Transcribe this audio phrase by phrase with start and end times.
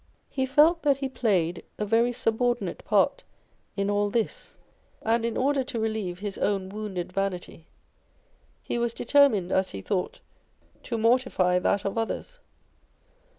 [0.31, 3.21] He felt that he played a very subordinate part
[3.77, 4.55] in all this;
[5.03, 7.67] and in order to relieve his own wounded vanity,
[8.63, 10.19] he was determined (as he thought)
[10.81, 12.39] to mortify that of others.